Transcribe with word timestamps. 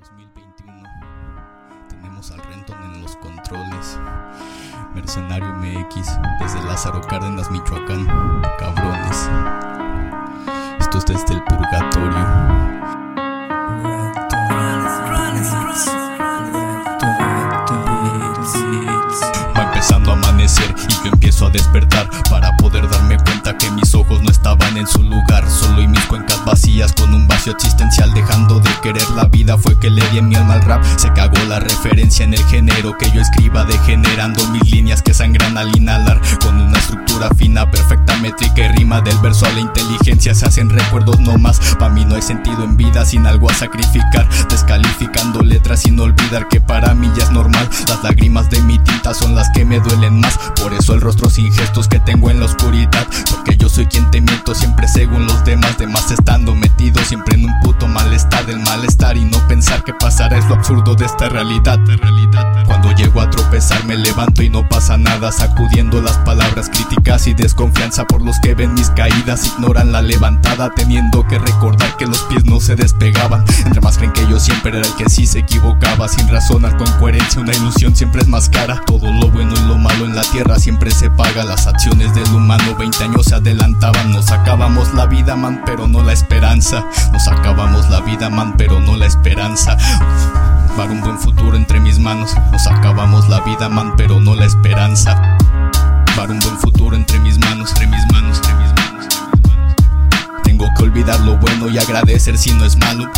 2021. 0.00 0.82
Tenemos 1.88 2.30
al 2.30 2.42
Renton 2.44 2.82
en 2.84 3.02
los 3.02 3.16
controles. 3.16 3.98
Mercenario 4.94 5.46
MX 5.56 6.08
desde 6.40 6.62
Lázaro 6.62 7.02
Cárdenas, 7.02 7.50
Michoacán. 7.50 8.06
Cabrones. 8.58 9.28
Esto 10.80 10.98
es 10.98 11.06
desde 11.06 11.34
el 11.34 11.44
purgatorio. 11.44 12.18
Va 19.56 19.62
empezando 19.64 20.10
a 20.10 20.14
amanecer 20.14 20.74
y 20.88 21.04
yo 21.04 21.12
empiezo 21.12 21.46
a 21.46 21.50
despertar 21.50 22.08
para 22.30 22.56
poder 22.56 22.88
darme 22.88 23.18
cuenta 23.18 23.56
que 23.58 23.70
mis 23.70 23.94
ojos 23.94 24.22
no 24.22 24.30
estaban 24.30 24.76
en 24.78 24.86
su 24.86 25.02
lugar. 25.02 25.48
Solo 25.50 25.82
y 25.82 25.88
mis 25.88 26.04
cuencas 26.06 26.42
vacías 26.44 26.92
con 26.94 27.12
un 27.12 27.28
vacío 27.28 27.52
existencial 27.52 28.12
de 28.14 28.19
querer 28.80 29.08
la 29.10 29.24
vida 29.24 29.56
fue 29.58 29.78
que 29.78 29.90
le 29.90 30.02
di 30.10 30.22
mi 30.22 30.34
alma 30.34 30.54
al 30.54 30.62
rap. 30.62 30.82
Se 30.96 31.12
cagó 31.12 31.36
la 31.48 31.60
referencia 31.60 32.24
en 32.24 32.34
el 32.34 32.44
género 32.46 32.96
que 32.98 33.10
yo 33.12 33.20
escriba 33.20 33.64
degenerando 33.64 34.46
mis 34.48 34.70
líneas 34.70 35.02
que 35.02 35.14
sangran 35.14 35.56
al 35.56 35.76
inhalar 35.76 36.20
con 36.42 36.60
una 36.60 36.78
estructura 36.78 37.30
fina, 37.36 37.70
perfecta, 37.70 38.16
métrica 38.18 38.62
y 38.62 38.68
rima 38.76 39.00
del 39.00 39.16
verso 39.18 39.46
a 39.46 39.50
la 39.50 39.60
inteligencia 39.60 40.34
se 40.34 40.46
hacen 40.46 40.70
recuerdos 40.70 41.20
no 41.20 41.38
más. 41.38 41.58
Pa' 41.78 41.88
mí 41.88 42.04
no 42.04 42.14
hay 42.14 42.22
sentido 42.22 42.64
en 42.64 42.76
vida 42.76 43.04
sin 43.04 43.26
algo 43.26 43.50
a 43.50 43.54
sacrificar, 43.54 44.28
descalificando 44.48 45.42
letras 45.42 45.82
sin 45.82 45.98
olvidar 46.00 46.48
que 46.48 46.60
para 46.60 46.94
mí 46.94 47.10
ya 47.16 47.24
es 47.24 47.30
normal. 47.30 47.68
Las 47.88 48.02
lágrimas 48.02 48.50
de 48.50 48.60
mi 48.62 48.78
tinta 48.78 49.14
son 49.14 49.34
las 49.34 49.48
que 49.50 49.64
me 49.64 49.80
duelen 49.80 50.20
más, 50.20 50.38
por 50.60 50.72
eso 50.72 50.94
el 50.94 51.00
rostro 51.00 51.30
sin 51.30 51.52
gestos 51.52 51.88
que 51.88 52.00
tengo 52.00 52.30
en 52.30 52.40
la 52.40 52.46
oscuridad, 52.46 53.06
porque 53.30 53.56
yo 53.56 53.68
soy 53.68 53.86
quien 53.86 54.10
te 54.10 54.20
miento 54.20 54.54
siempre 54.54 54.88
según 54.88 55.26
los 55.26 55.44
demás, 55.44 55.76
demás 55.78 56.10
estando 56.10 56.54
metido 56.54 57.02
siempre 57.04 57.34
en 57.34 57.44
un 57.44 57.60
puto 57.60 57.88
malestar 58.20 58.46
del 58.46 58.60
malestar 58.60 59.16
y 59.16 59.24
no 59.24 59.38
pensar 59.48 59.82
que 59.82 59.94
pasará 59.94 60.36
es 60.36 60.44
lo 60.46 60.56
absurdo 60.56 60.94
de 60.94 61.06
esta 61.06 61.30
realidad. 61.30 61.80
Cuando 62.66 62.92
llego 62.92 63.22
a 63.22 63.30
tropezar 63.30 63.82
me 63.86 63.96
levanto 63.96 64.42
y 64.42 64.50
no 64.50 64.68
pasa 64.68 64.98
nada, 64.98 65.32
sacudiendo 65.32 66.02
las 66.02 66.18
palabras 66.18 66.68
críticas 66.68 67.26
y 67.26 67.34
desconfianza 67.34 68.04
por 68.04 68.20
los 68.20 68.38
que 68.40 68.54
ven 68.54 68.74
mis 68.74 68.90
caídas, 68.90 69.46
ignoran 69.46 69.92
la 69.92 70.02
levantada, 70.02 70.70
teniendo 70.74 71.26
que 71.26 71.38
recordar 71.38 71.96
que 71.96 72.06
los 72.06 72.20
pies 72.24 72.44
no 72.44 72.60
se 72.60 72.76
despegaban. 72.76 73.44
Creen 74.00 74.12
que 74.14 74.26
yo 74.28 74.40
siempre 74.40 74.70
era 74.70 74.80
el 74.80 74.94
que 74.94 75.10
sí 75.10 75.26
se 75.26 75.40
equivocaba, 75.40 76.08
sin 76.08 76.26
razonar 76.26 76.74
con 76.78 76.90
coherencia, 76.92 77.38
una 77.38 77.52
ilusión 77.52 77.94
siempre 77.94 78.22
es 78.22 78.28
más 78.28 78.48
cara. 78.48 78.80
Todo 78.86 79.12
lo 79.12 79.30
bueno 79.30 79.52
y 79.54 79.68
lo 79.68 79.76
malo 79.76 80.06
en 80.06 80.16
la 80.16 80.22
tierra 80.22 80.58
siempre 80.58 80.90
se 80.90 81.10
paga, 81.10 81.44
las 81.44 81.66
acciones 81.66 82.14
del 82.14 82.26
humano 82.32 82.74
20 82.78 83.04
años 83.04 83.26
se 83.26 83.34
adelantaban, 83.34 84.10
nos 84.10 84.30
acabamos 84.30 84.94
la 84.94 85.04
vida 85.04 85.36
man, 85.36 85.60
pero 85.66 85.86
no 85.86 86.02
la 86.02 86.14
esperanza, 86.14 86.82
nos 87.12 87.28
acabamos 87.28 87.90
la 87.90 88.00
vida 88.00 88.30
man, 88.30 88.54
pero 88.56 88.80
no 88.80 88.96
la 88.96 89.04
esperanza. 89.04 89.76
Para 90.78 90.92
un 90.92 91.02
buen 91.02 91.18
futuro 91.18 91.54
entre 91.54 91.78
mis 91.78 91.98
manos, 91.98 92.34
nos 92.50 92.66
acabamos 92.68 93.28
la 93.28 93.40
vida 93.40 93.68
man, 93.68 93.92
pero 93.98 94.18
no 94.18 94.34
la 94.34 94.46
esperanza. 94.46 95.36
Para 96.16 96.32
un 96.32 96.38
buen 96.38 96.56
futuro 96.56 96.96
entre 96.96 97.18
mis 97.18 97.38
manos, 97.38 97.68
entre 97.72 97.86
mis 97.88 98.06
manos, 98.10 98.38
entre 98.38 98.54
mis 98.54 98.72
manos, 98.72 99.06
entre 99.10 99.24
mis 99.34 99.34
manos. 99.34 100.42
Tengo 100.42 100.66
que 100.74 100.84
olvidar 100.84 101.20
lo 101.20 101.36
bueno 101.36 101.68
y 101.68 101.76
agradecer 101.76 102.38
si 102.38 102.54
no 102.54 102.64
es 102.64 102.76
malo, 102.76 103.10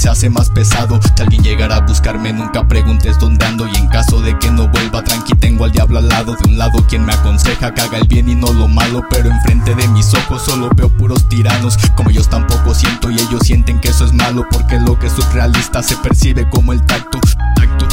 se 0.00 0.08
hace 0.08 0.30
más 0.30 0.48
pesado. 0.48 0.98
Si 1.02 1.22
alguien 1.22 1.42
llegara 1.42 1.76
a 1.76 1.80
buscarme, 1.80 2.32
nunca 2.32 2.66
preguntes 2.66 3.18
dónde 3.18 3.44
ando. 3.44 3.68
Y 3.68 3.76
en 3.76 3.86
caso 3.88 4.22
de 4.22 4.38
que 4.38 4.50
no 4.50 4.66
vuelva, 4.68 5.04
tranqui, 5.04 5.34
tengo 5.34 5.64
al 5.64 5.72
diablo 5.72 5.98
al 5.98 6.08
lado. 6.08 6.36
De 6.36 6.48
un 6.48 6.56
lado, 6.56 6.82
quien 6.88 7.04
me 7.04 7.12
aconseja 7.12 7.74
que 7.74 7.82
haga 7.82 7.98
el 7.98 8.08
bien 8.08 8.26
y 8.28 8.34
no 8.34 8.50
lo 8.54 8.66
malo. 8.66 9.04
Pero 9.10 9.30
enfrente 9.30 9.74
de 9.74 9.86
mis 9.88 10.14
ojos 10.14 10.42
solo 10.42 10.70
veo 10.74 10.88
puros 10.88 11.28
tiranos. 11.28 11.76
Como 11.96 12.08
ellos 12.08 12.30
tampoco 12.30 12.74
siento 12.74 13.10
y 13.10 13.16
ellos 13.16 13.42
sienten 13.42 13.78
que 13.78 13.88
eso 13.88 14.06
es 14.06 14.14
malo. 14.14 14.46
Porque 14.50 14.78
lo 14.78 14.98
que 14.98 15.08
es 15.08 15.12
surrealista 15.12 15.82
se 15.82 15.96
percibe 15.98 16.48
como 16.48 16.72
el 16.72 16.80
tacto. 16.86 17.18
tacto. 17.54 17.86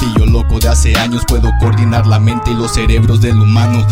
Y 0.00 0.18
yo 0.18 0.24
loco 0.24 0.58
de 0.58 0.68
hace 0.68 0.96
años 0.96 1.22
puedo 1.28 1.50
coordinar 1.60 2.06
la 2.06 2.18
mente 2.18 2.50
y 2.50 2.54
los 2.54 2.72
cerebros 2.72 3.20
del 3.20 3.38
humano. 3.38 3.86